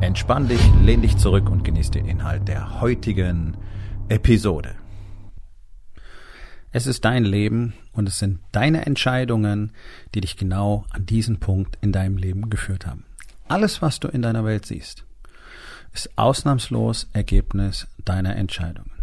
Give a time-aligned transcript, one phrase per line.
[0.00, 3.56] Entspann dich, lehn dich zurück und genieß den Inhalt der heutigen
[4.10, 4.74] Episode.
[6.70, 9.72] Es ist dein Leben und es sind deine Entscheidungen,
[10.14, 13.06] die dich genau an diesen Punkt in deinem Leben geführt haben.
[13.48, 15.06] Alles, was du in deiner Welt siehst,
[15.94, 18.95] ist ausnahmslos Ergebnis deiner Entscheidungen.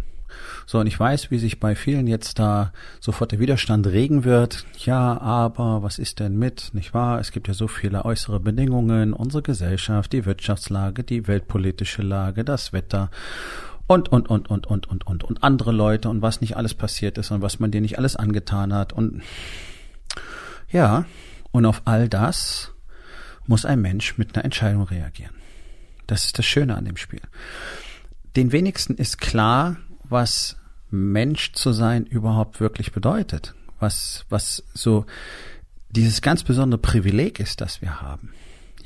[0.66, 4.64] So, und ich weiß, wie sich bei vielen jetzt da sofort der Widerstand regen wird.
[4.78, 7.20] Ja, aber was ist denn mit, nicht wahr?
[7.20, 12.72] Es gibt ja so viele äußere Bedingungen, unsere Gesellschaft, die Wirtschaftslage, die weltpolitische Lage, das
[12.72, 13.10] Wetter
[13.86, 17.18] und, und, und, und, und, und, und, und andere Leute und was nicht alles passiert
[17.18, 19.22] ist und was man dir nicht alles angetan hat und,
[20.70, 21.04] ja,
[21.50, 22.72] und auf all das
[23.46, 25.34] muss ein Mensch mit einer Entscheidung reagieren.
[26.06, 27.20] Das ist das Schöne an dem Spiel.
[28.36, 29.76] Den wenigsten ist klar,
[30.08, 30.56] was
[30.90, 33.54] Mensch zu sein überhaupt wirklich bedeutet.
[33.80, 35.06] Was, was so
[35.90, 38.32] dieses ganz besondere Privileg ist, das wir haben.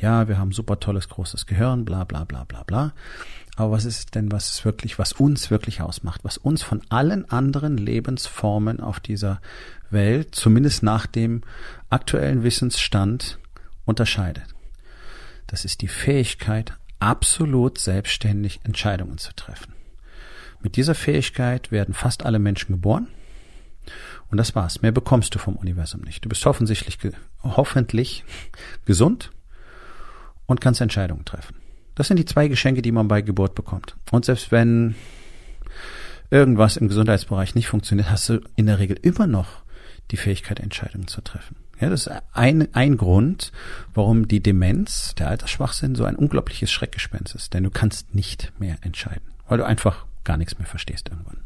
[0.00, 2.92] Ja, wir haben super tolles großes Gehirn, bla bla bla bla bla.
[3.56, 7.76] Aber was ist denn, was wirklich, was uns wirklich ausmacht, was uns von allen anderen
[7.76, 9.40] Lebensformen auf dieser
[9.90, 11.42] Welt, zumindest nach dem
[11.90, 13.38] aktuellen Wissensstand,
[13.84, 14.54] unterscheidet?
[15.48, 19.77] Das ist die Fähigkeit, absolut selbstständig Entscheidungen zu treffen.
[20.60, 23.08] Mit dieser Fähigkeit werden fast alle Menschen geboren.
[24.30, 24.82] Und das war's.
[24.82, 26.24] Mehr bekommst du vom Universum nicht.
[26.24, 26.84] Du bist hoffentlich,
[27.42, 28.24] hoffentlich
[28.84, 29.30] gesund
[30.46, 31.56] und kannst Entscheidungen treffen.
[31.94, 33.96] Das sind die zwei Geschenke, die man bei Geburt bekommt.
[34.12, 34.94] Und selbst wenn
[36.30, 39.62] irgendwas im Gesundheitsbereich nicht funktioniert, hast du in der Regel immer noch
[40.10, 41.56] die Fähigkeit, Entscheidungen zu treffen.
[41.80, 43.52] Ja, das ist ein, ein Grund,
[43.94, 47.54] warum die Demenz, der Altersschwachsinn, so ein unglaubliches Schreckgespenst ist.
[47.54, 51.38] Denn du kannst nicht mehr entscheiden, weil du einfach gar nichts mehr verstehst irgendwann.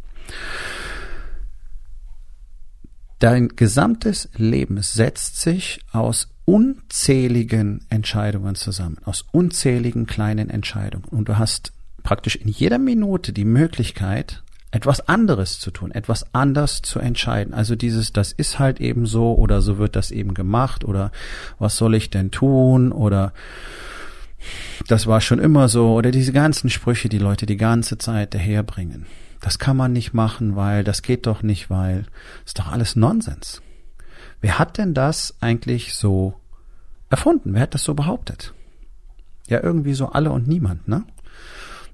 [3.18, 11.04] Dein gesamtes Leben setzt sich aus unzähligen Entscheidungen zusammen, aus unzähligen kleinen Entscheidungen.
[11.04, 11.72] Und du hast
[12.02, 17.54] praktisch in jeder Minute die Möglichkeit, etwas anderes zu tun, etwas anders zu entscheiden.
[17.54, 21.12] Also dieses, das ist halt eben so oder so wird das eben gemacht oder
[21.58, 23.32] was soll ich denn tun oder
[24.88, 29.06] das war schon immer so oder diese ganzen Sprüche, die Leute die ganze Zeit daherbringen.
[29.40, 32.06] Das kann man nicht machen, weil das geht doch nicht, weil
[32.46, 33.60] ist doch alles Nonsens.
[34.40, 36.34] Wer hat denn das eigentlich so
[37.10, 37.54] erfunden?
[37.54, 38.54] Wer hat das so behauptet?
[39.48, 41.04] Ja, irgendwie so alle und niemand, ne?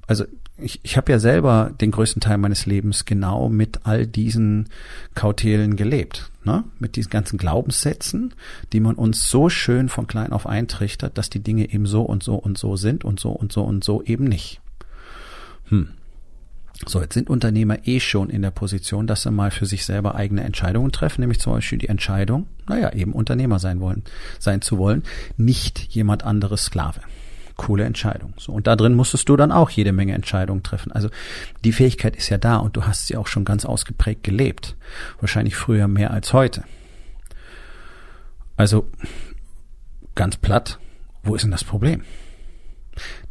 [0.09, 0.25] Also
[0.57, 4.71] ich, ich habe ja selber den größten Teil meines Lebens genau mit all diesen
[5.15, 6.65] Kautelen gelebt, ne?
[6.79, 8.35] mit diesen ganzen Glaubenssätzen,
[8.73, 12.23] die man uns so schön von klein auf eintrichtert, dass die Dinge eben so und
[12.23, 14.61] so und so sind und so und so und so eben nicht.
[15.67, 15.91] Hm.
[16.87, 20.15] So, jetzt sind Unternehmer eh schon in der Position, dass sie mal für sich selber
[20.15, 24.05] eigene Entscheidungen treffen, nämlich zum Beispiel die Entscheidung, naja, eben Unternehmer sein wollen,
[24.39, 25.03] sein zu wollen,
[25.37, 27.01] nicht jemand anderes Sklave
[27.59, 28.33] coole Entscheidung.
[28.39, 30.93] So, und da drin musstest du dann auch jede Menge Entscheidungen treffen.
[30.93, 31.11] Also
[31.65, 34.77] die Fähigkeit ist ja da und du hast sie auch schon ganz ausgeprägt gelebt.
[35.21, 36.65] Wahrscheinlich früher mehr als heute.
[38.57, 38.89] Also
[40.15, 40.79] ganz platt,
[41.23, 42.03] wo ist denn das Problem?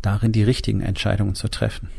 [0.01, 1.89] Darin die richtigen Entscheidungen zu treffen.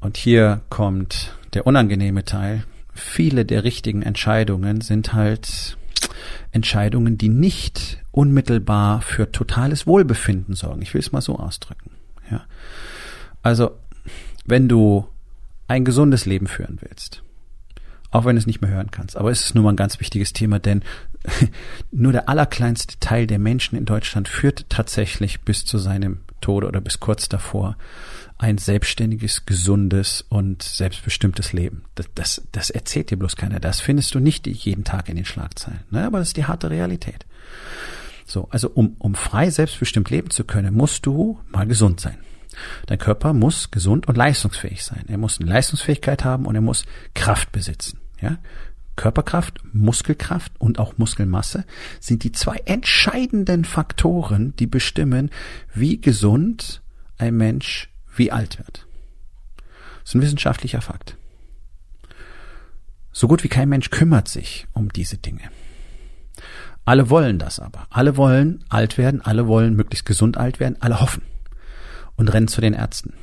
[0.00, 2.64] Und hier kommt der unangenehme Teil.
[2.94, 5.76] Viele der richtigen Entscheidungen sind halt
[6.52, 10.82] Entscheidungen, die nicht unmittelbar für totales Wohlbefinden sorgen.
[10.82, 11.90] Ich will es mal so ausdrücken.
[12.30, 12.44] Ja.
[13.42, 13.72] Also,
[14.44, 15.06] wenn du
[15.68, 17.22] ein gesundes Leben führen willst,
[18.10, 20.00] auch wenn du es nicht mehr hören kannst, aber es ist nun mal ein ganz
[20.00, 20.82] wichtiges Thema, denn
[21.92, 26.80] nur der allerkleinste Teil der Menschen in Deutschland führt tatsächlich bis zu seinem Tode oder
[26.80, 27.76] bis kurz davor
[28.38, 31.84] ein selbstständiges, gesundes und selbstbestimmtes Leben.
[31.94, 33.60] Das, das, das erzählt dir bloß keiner.
[33.60, 35.80] Das findest du nicht jeden Tag in den Schlagzeilen.
[35.90, 36.06] Ne?
[36.06, 37.26] Aber das ist die harte Realität.
[38.24, 42.16] So, also um, um frei selbstbestimmt leben zu können, musst du mal gesund sein.
[42.86, 45.04] Dein Körper muss gesund und leistungsfähig sein.
[45.08, 46.84] Er muss eine Leistungsfähigkeit haben und er muss
[47.14, 47.98] Kraft besitzen.
[48.20, 48.38] Ja?
[49.00, 51.64] Körperkraft, Muskelkraft und auch Muskelmasse
[52.00, 55.30] sind die zwei entscheidenden Faktoren, die bestimmen,
[55.72, 56.82] wie gesund
[57.16, 58.86] ein Mensch wie alt wird.
[60.00, 61.16] Das ist ein wissenschaftlicher Fakt.
[63.10, 65.48] So gut wie kein Mensch kümmert sich um diese Dinge.
[66.84, 67.86] Alle wollen das aber.
[67.88, 71.22] Alle wollen alt werden, alle wollen möglichst gesund alt werden, alle hoffen.
[72.16, 73.14] und rennen zu den Ärzten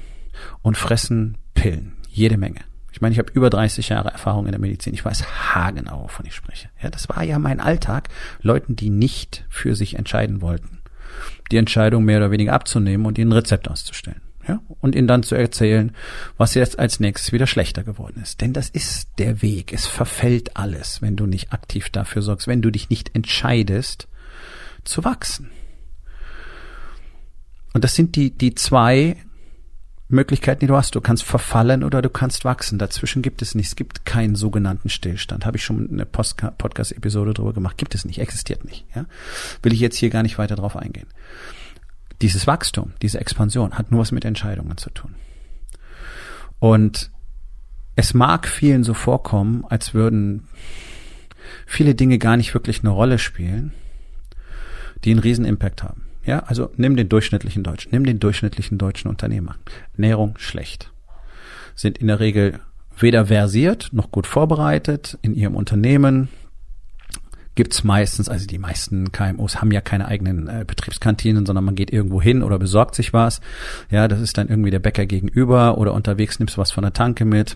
[0.64, 2.62] und fressen Pillen, jede Menge.
[2.98, 4.92] Ich meine, ich habe über 30 Jahre Erfahrung in der Medizin.
[4.96, 5.24] Ich weiß
[5.54, 6.70] haargenau, wovon ich spreche.
[6.82, 8.10] Ja, das war ja mein Alltag.
[8.42, 10.80] Leuten, die nicht für sich entscheiden wollten,
[11.52, 14.22] die Entscheidung mehr oder weniger abzunehmen und ihnen ein Rezept auszustellen.
[14.48, 15.92] Ja, und ihnen dann zu erzählen,
[16.38, 18.42] was jetzt als nächstes wieder schlechter geworden ist.
[18.42, 19.74] Denn das ist der Weg.
[19.74, 24.08] Es verfällt alles, wenn du nicht aktiv dafür sorgst, wenn du dich nicht entscheidest,
[24.84, 25.52] zu wachsen.
[27.76, 29.18] Und das sind die, die zwei
[30.10, 30.96] Möglichkeiten, die du hast.
[30.96, 32.80] Du kannst verfallen oder du kannst wachsen.
[32.80, 33.68] Dazwischen gibt es nicht.
[33.68, 35.46] Es gibt keinen sogenannten Stillstand.
[35.46, 37.78] Habe ich schon eine Podcast-Episode drüber gemacht.
[37.78, 38.86] Gibt es nicht, existiert nicht.
[38.96, 39.06] Ja?
[39.62, 41.08] Will ich jetzt hier gar nicht weiter drauf eingehen.
[42.22, 45.16] Dieses Wachstum, diese Expansion hat nur was mit Entscheidungen zu tun.
[46.60, 47.12] Und
[47.96, 50.48] es mag vielen so vorkommen, als würden
[51.66, 53.74] viele Dinge gar nicht wirklich eine Rolle spielen,
[55.04, 56.07] die einen riesen Impact haben.
[56.28, 59.56] Ja, also nimm den durchschnittlichen Deutschen, nimm den durchschnittlichen deutschen Unternehmer.
[59.94, 60.92] Ernährung schlecht.
[61.74, 62.60] Sind in der Regel
[63.00, 66.28] weder versiert noch gut vorbereitet in ihrem Unternehmen.
[67.56, 71.94] Gibt's meistens, also die meisten KMUs haben ja keine eigenen äh, Betriebskantinen, sondern man geht
[71.94, 73.40] irgendwo hin oder besorgt sich was.
[73.90, 76.94] Ja, das ist dann irgendwie der Bäcker gegenüber oder unterwegs nimmst du was von der
[76.94, 77.56] Tanke mit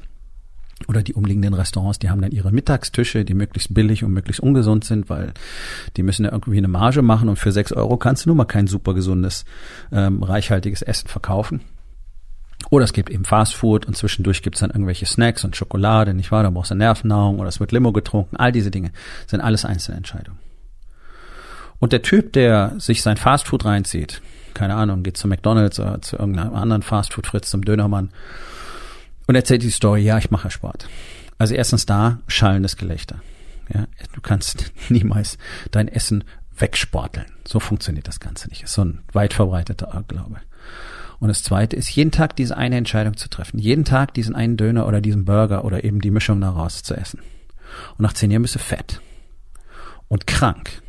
[0.87, 4.83] oder die umliegenden Restaurants, die haben dann ihre Mittagstische, die möglichst billig und möglichst ungesund
[4.85, 5.33] sind, weil
[5.97, 8.45] die müssen ja irgendwie eine Marge machen und für sechs Euro kannst du nun mal
[8.45, 9.45] kein super gesundes,
[9.91, 11.61] ähm, reichhaltiges Essen verkaufen.
[12.69, 16.43] Oder es gibt eben Fastfood und zwischendurch gibt's dann irgendwelche Snacks und Schokolade, nicht wahr?
[16.43, 18.37] Da brauchst du Nervennahrung oder es wird Limo getrunken.
[18.37, 18.91] All diese Dinge
[19.27, 20.39] sind alles einzelne Entscheidungen.
[21.79, 24.21] Und der Typ, der sich sein Fastfood reinzieht,
[24.53, 28.09] keine Ahnung, geht zu McDonalds oder zu irgendeinem anderen Fastfood Fritz, zum Dönermann
[29.31, 30.89] und erzählt die Story, ja, ich mache Sport.
[31.37, 33.21] Also erstens da schallendes Gelächter.
[33.73, 35.37] Ja, du kannst niemals
[35.71, 36.25] dein Essen
[36.57, 37.27] wegsporteln.
[37.47, 38.63] So funktioniert das Ganze nicht.
[38.63, 40.41] Ist so ein weit verbreiteter Irrglaube.
[41.21, 43.57] Und das zweite ist, jeden Tag diese eine Entscheidung zu treffen.
[43.57, 47.21] Jeden Tag diesen einen Döner oder diesen Burger oder eben die Mischung daraus zu essen.
[47.91, 48.99] Und nach zehn Jahren bist du fett.
[50.09, 50.81] Und krank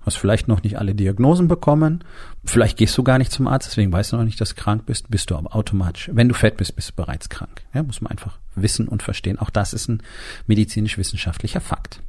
[0.00, 2.04] hast vielleicht noch nicht alle Diagnosen bekommen,
[2.44, 4.86] vielleicht gehst du gar nicht zum Arzt, deswegen weißt du noch nicht, dass du krank
[4.86, 6.10] bist, bist du aber automatisch.
[6.12, 7.62] Wenn du fett bist, bist du bereits krank.
[7.74, 9.38] Ja, muss man einfach wissen und verstehen.
[9.38, 10.02] Auch das ist ein
[10.46, 12.00] medizinisch-wissenschaftlicher Fakt.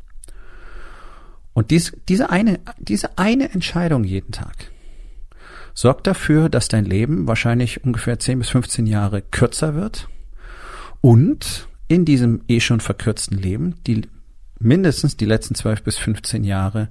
[1.53, 4.71] Und dies, diese eine, diese eine Entscheidung jeden Tag
[5.73, 10.07] sorgt dafür, dass dein Leben wahrscheinlich ungefähr 10 bis 15 Jahre kürzer wird
[11.01, 14.07] und in diesem eh schon verkürzten Leben die
[14.59, 16.89] mindestens die letzten 12 bis 15 Jahre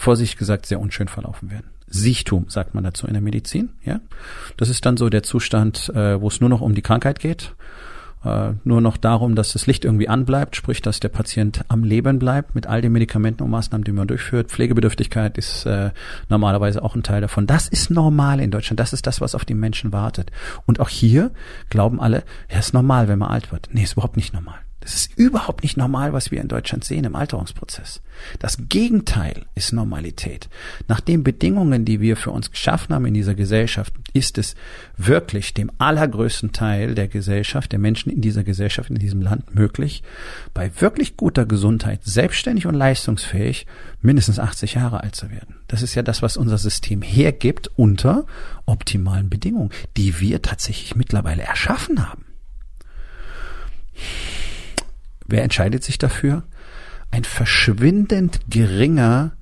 [0.00, 1.70] vorsichtig gesagt sehr unschön verlaufen werden.
[1.86, 3.70] Sichtum sagt man dazu in der Medizin.
[3.84, 4.00] Ja,
[4.56, 7.54] das ist dann so der Zustand, äh, wo es nur noch um die Krankheit geht,
[8.24, 12.18] äh, nur noch darum, dass das Licht irgendwie anbleibt, sprich, dass der Patient am Leben
[12.18, 14.50] bleibt mit all den Medikamenten und Maßnahmen, die man durchführt.
[14.50, 15.90] Pflegebedürftigkeit ist äh,
[16.28, 17.46] normalerweise auch ein Teil davon.
[17.46, 18.78] Das ist normal in Deutschland.
[18.78, 20.30] Das ist das, was auf die Menschen wartet.
[20.66, 21.30] Und auch hier
[21.70, 23.68] glauben alle, ja, ist normal, wenn man alt wird.
[23.72, 24.58] Nee, ist überhaupt nicht normal.
[24.80, 28.00] Das ist überhaupt nicht normal, was wir in Deutschland sehen im Alterungsprozess.
[28.38, 30.48] Das Gegenteil ist Normalität.
[30.88, 34.54] Nach den Bedingungen, die wir für uns geschaffen haben in dieser Gesellschaft, ist es
[34.96, 40.02] wirklich dem allergrößten Teil der Gesellschaft, der Menschen in dieser Gesellschaft, in diesem Land möglich,
[40.54, 43.66] bei wirklich guter Gesundheit, selbstständig und leistungsfähig,
[44.00, 45.56] mindestens 80 Jahre alt zu werden.
[45.68, 48.24] Das ist ja das, was unser System hergibt unter
[48.64, 52.24] optimalen Bedingungen, die wir tatsächlich mittlerweile erschaffen haben.
[55.30, 56.42] Wer entscheidet sich dafür?
[57.10, 59.32] Ein verschwindend geringer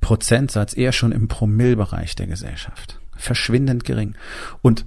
[0.00, 3.00] Prozentsatz, eher schon im Promillbereich der Gesellschaft.
[3.16, 4.14] Verschwindend gering.
[4.62, 4.86] Und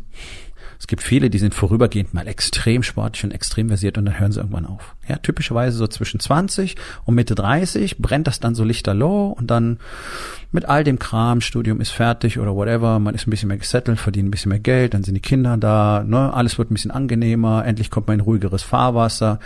[0.80, 4.34] es gibt viele, die sind vorübergehend mal extrem sportlich und extrem versiert und dann hören
[4.34, 4.96] sie irgendwann auf.
[5.08, 9.80] Ja, typischerweise so zwischen 20 und Mitte 30 brennt das dann so lichterloh und dann
[10.52, 13.98] mit all dem Kram, Studium ist fertig oder whatever, man ist ein bisschen mehr gesettelt,
[13.98, 16.92] verdient ein bisschen mehr Geld, dann sind die Kinder da, ne, alles wird ein bisschen
[16.92, 19.40] angenehmer, endlich kommt man in ruhigeres Fahrwasser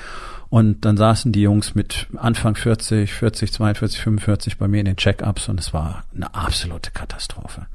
[0.49, 4.95] und dann saßen die Jungs mit Anfang 40, 40, 42, 45 bei mir in den
[4.95, 7.67] Check-ups und es war eine absolute Katastrophe.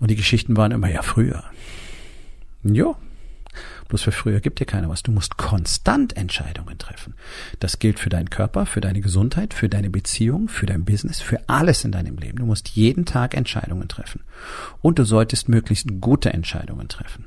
[0.00, 1.44] Und die Geschichten waren immer ja früher.
[2.62, 2.96] Jo.
[3.88, 5.02] Bloß für früher gibt dir keiner was.
[5.02, 7.14] Du musst konstant Entscheidungen treffen.
[7.60, 11.38] Das gilt für deinen Körper, für deine Gesundheit, für deine Beziehung, für dein Business, für
[11.48, 12.38] alles in deinem Leben.
[12.38, 14.22] Du musst jeden Tag Entscheidungen treffen.
[14.80, 17.26] Und du solltest möglichst gute Entscheidungen treffen.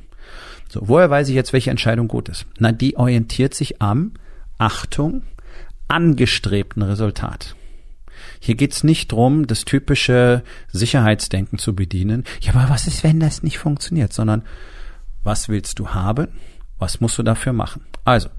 [0.68, 2.46] So, woher weiß ich jetzt, welche Entscheidung gut ist?
[2.58, 4.12] Na, die orientiert sich am
[4.58, 5.24] Achtung,
[5.88, 7.56] angestrebten Resultat.
[8.40, 12.24] Hier geht's nicht drum, das typische Sicherheitsdenken zu bedienen.
[12.42, 14.14] Ja, aber was ist, wenn das nicht funktioniert?
[14.14, 14.44] Sondern
[15.24, 16.28] was willst du haben?
[16.78, 17.82] Was musst du dafür machen?
[18.06, 18.30] Also,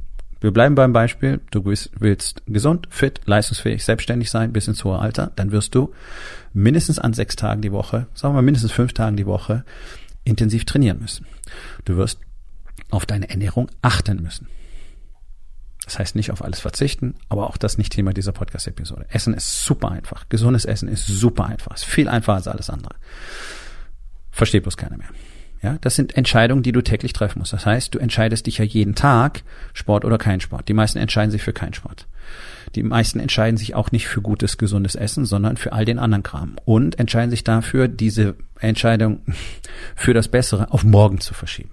[0.41, 1.41] wir bleiben beim Beispiel.
[1.51, 5.33] Du willst gesund, fit, leistungsfähig, selbstständig sein bis ins hohe Alter.
[5.35, 5.93] Dann wirst du
[6.53, 9.65] mindestens an sechs Tagen die Woche, sagen wir mindestens fünf Tagen die Woche,
[10.25, 11.27] intensiv trainieren müssen.
[11.85, 12.21] Du wirst
[12.91, 14.47] auf deine Ernährung achten müssen.
[15.89, 19.07] Das heißt nicht auf alles verzichten, aber auch das nicht Thema dieser Podcast-Episode.
[19.09, 20.29] Essen ist super einfach.
[20.29, 21.75] Gesundes Essen ist super einfach.
[21.75, 22.95] Ist viel einfacher als alles andere.
[24.31, 25.09] Versteht bloß keiner mehr.
[25.63, 27.55] Ja, das sind Entscheidungen, die du täglich treffen musst.
[27.55, 30.69] Das heißt, du entscheidest dich ja jeden Tag, Sport oder kein Sport.
[30.69, 32.07] Die meisten entscheiden sich für keinen Sport.
[32.75, 36.23] Die meisten entscheiden sich auch nicht für gutes, gesundes Essen, sondern für all den anderen
[36.23, 36.57] Kram.
[36.67, 39.23] Und entscheiden sich dafür, diese Entscheidung
[39.97, 41.71] für das Bessere auf morgen zu verschieben.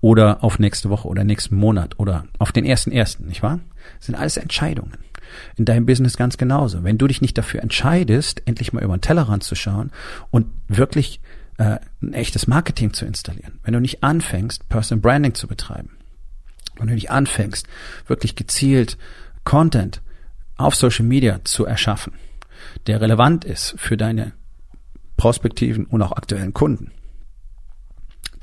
[0.00, 3.60] Oder auf nächste Woche oder nächsten Monat oder auf den ersten ersten, nicht wahr?
[3.98, 4.98] Das sind alles Entscheidungen.
[5.56, 6.84] In deinem Business ganz genauso.
[6.84, 9.90] Wenn du dich nicht dafür entscheidest, endlich mal über den Tellerrand zu schauen
[10.30, 11.20] und wirklich
[11.58, 15.90] äh, ein echtes Marketing zu installieren, wenn du nicht anfängst, Personal Branding zu betreiben,
[16.78, 17.66] wenn du nicht anfängst,
[18.06, 18.98] wirklich gezielt
[19.44, 20.02] Content
[20.56, 22.14] auf Social Media zu erschaffen,
[22.86, 24.32] der relevant ist für deine
[25.16, 26.90] prospektiven und auch aktuellen Kunden,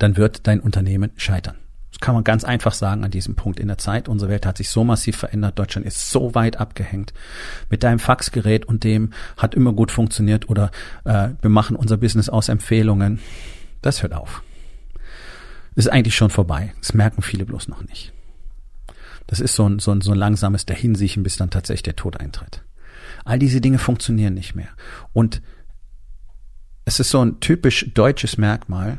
[0.02, 1.56] dann wird dein Unternehmen scheitern.
[1.90, 4.08] Das kann man ganz einfach sagen an diesem Punkt in der Zeit.
[4.08, 5.58] Unsere Welt hat sich so massiv verändert.
[5.58, 7.12] Deutschland ist so weit abgehängt.
[7.68, 10.70] Mit deinem Faxgerät und dem hat immer gut funktioniert oder
[11.04, 13.20] äh, wir machen unser Business aus Empfehlungen.
[13.82, 14.42] Das hört auf.
[15.74, 16.72] ist eigentlich schon vorbei.
[16.80, 18.12] Das merken viele bloß noch nicht.
[19.26, 22.18] Das ist so ein, so ein, so ein langsames Dahinsiechen, bis dann tatsächlich der Tod
[22.18, 22.64] eintritt.
[23.24, 24.68] All diese Dinge funktionieren nicht mehr.
[25.12, 25.42] Und
[26.84, 28.98] es ist so ein typisch deutsches Merkmal,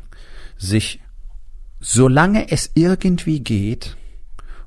[0.67, 1.00] sich
[1.79, 3.98] solange es irgendwie geht,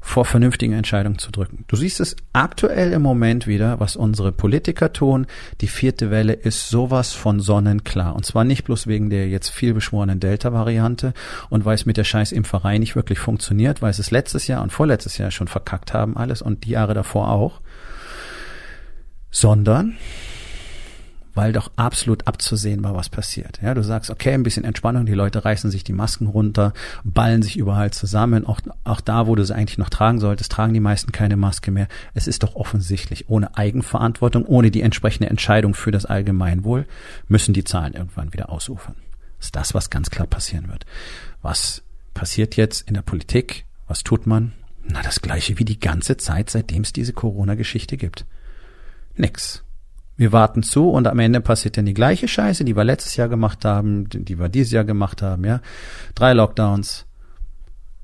[0.06, 1.64] vor vernünftigen Entscheidungen zu drücken.
[1.66, 5.26] Du siehst es aktuell im Moment wieder, was unsere Politiker tun.
[5.60, 8.14] Die vierte Welle ist sowas von sonnenklar.
[8.14, 11.12] Und zwar nicht bloß wegen der jetzt viel beschworenen Delta-Variante
[11.50, 14.62] und weil es mit der scheiß Impferei nicht wirklich funktioniert, weil sie es letztes Jahr
[14.62, 17.60] und vorletztes Jahr schon verkackt haben alles und die Jahre davor auch,
[19.32, 19.96] sondern
[21.36, 23.60] weil doch absolut abzusehen war, was passiert.
[23.62, 26.72] Ja, du sagst, okay, ein bisschen Entspannung, die Leute reißen sich die Masken runter,
[27.04, 28.46] ballen sich überall zusammen.
[28.46, 31.70] Auch, auch da, wo du sie eigentlich noch tragen solltest, tragen die meisten keine Maske
[31.70, 31.88] mehr.
[32.14, 36.86] Es ist doch offensichtlich, ohne Eigenverantwortung, ohne die entsprechende Entscheidung für das Allgemeinwohl,
[37.28, 38.96] müssen die Zahlen irgendwann wieder ausufern.
[39.36, 40.86] Das ist das, was ganz klar passieren wird.
[41.42, 41.82] Was
[42.14, 43.66] passiert jetzt in der Politik?
[43.86, 44.52] Was tut man?
[44.84, 48.24] Na, das gleiche wie die ganze Zeit, seitdem es diese Corona-Geschichte gibt.
[49.16, 49.65] Nix.
[50.16, 53.28] Wir warten zu und am Ende passiert dann die gleiche Scheiße, die wir letztes Jahr
[53.28, 55.60] gemacht haben, die wir dieses Jahr gemacht haben, ja.
[56.14, 57.06] Drei Lockdowns.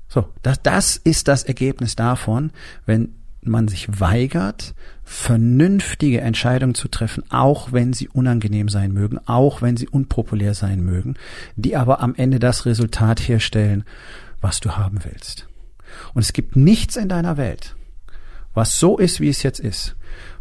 [0.07, 2.51] So, das, das ist das Ergebnis davon,
[2.85, 9.61] wenn man sich weigert, vernünftige Entscheidungen zu treffen, auch wenn sie unangenehm sein mögen, auch
[9.61, 11.15] wenn sie unpopulär sein mögen,
[11.55, 13.83] die aber am Ende das Resultat herstellen,
[14.39, 15.47] was du haben willst.
[16.13, 17.75] Und es gibt nichts in deiner Welt,
[18.53, 19.95] was so ist, wie es jetzt ist,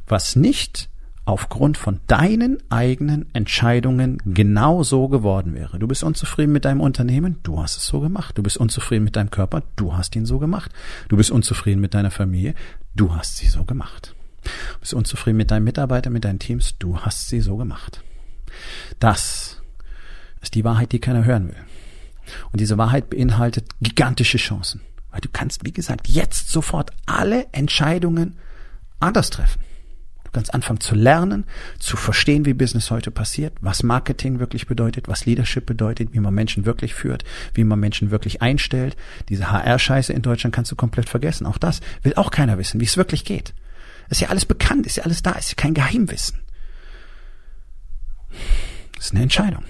[0.06, 0.90] was nicht
[1.24, 5.78] aufgrund von deinen eigenen Entscheidungen genau so geworden wäre.
[5.78, 8.36] Du bist unzufrieden mit deinem Unternehmen, du hast es so gemacht.
[8.36, 10.72] Du bist unzufrieden mit deinem Körper, du hast ihn so gemacht.
[11.08, 12.54] Du bist unzufrieden mit deiner Familie,
[12.96, 14.14] du hast sie so gemacht.
[14.42, 18.02] Du bist unzufrieden mit deinen Mitarbeitern, mit deinen Teams, du hast sie so gemacht.
[18.98, 19.62] Das
[20.40, 21.56] ist die Wahrheit, die keiner hören will.
[22.50, 24.80] Und diese Wahrheit beinhaltet gigantische Chancen.
[25.12, 28.38] Weil du kannst, wie gesagt, jetzt sofort alle Entscheidungen
[28.98, 29.60] anders treffen.
[30.32, 31.44] Kannst anfangen zu lernen,
[31.78, 36.32] zu verstehen, wie Business heute passiert, was Marketing wirklich bedeutet, was Leadership bedeutet, wie man
[36.32, 37.24] Menschen wirklich führt,
[37.54, 38.96] wie man Menschen wirklich einstellt.
[39.28, 41.46] Diese HR-Scheiße in Deutschland kannst du komplett vergessen.
[41.46, 43.52] Auch das will auch keiner wissen, wie es wirklich geht.
[44.08, 46.38] Ist ja alles bekannt, ist ja alles da, ist ja kein Geheimwissen.
[48.96, 49.64] Das ist eine Entscheidung.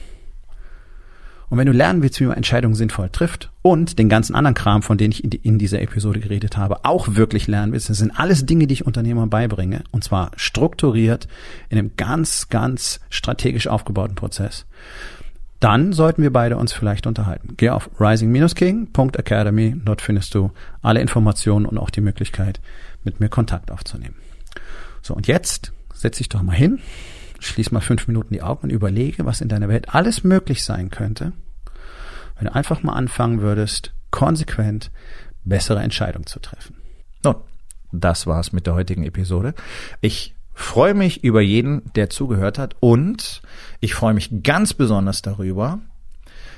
[1.52, 4.82] Und wenn du lernen willst, wie man Entscheidungen sinnvoll trifft und den ganzen anderen Kram,
[4.82, 8.46] von dem ich in dieser Episode geredet habe, auch wirklich lernen willst, das sind alles
[8.46, 11.28] Dinge, die ich Unternehmern beibringe, und zwar strukturiert
[11.68, 14.64] in einem ganz, ganz strategisch aufgebauten Prozess,
[15.60, 17.52] dann sollten wir beide uns vielleicht unterhalten.
[17.58, 22.62] Geh auf rising-king.academy, dort findest du alle Informationen und auch die Möglichkeit,
[23.04, 24.14] mit mir Kontakt aufzunehmen.
[25.02, 26.80] So, und jetzt setz dich doch mal hin,
[27.46, 30.90] schließ mal fünf Minuten die Augen und überlege, was in deiner Welt alles möglich sein
[30.90, 31.32] könnte,
[32.36, 34.90] wenn du einfach mal anfangen würdest, konsequent
[35.44, 36.76] bessere Entscheidungen zu treffen.
[37.24, 37.36] Nun,
[37.90, 39.54] das war's mit der heutigen Episode.
[40.00, 43.42] Ich freue mich über jeden, der zugehört hat und
[43.80, 45.80] ich freue mich ganz besonders darüber,